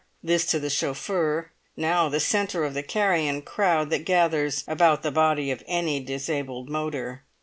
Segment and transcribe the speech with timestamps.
[0.23, 5.11] This to the chauffeur, now the centre of the carrion crowd that gathers about the
[5.11, 7.21] body of any disabled motor.